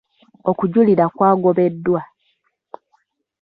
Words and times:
Okujulira 0.49 1.05
kwagobeddwa. 1.15 2.01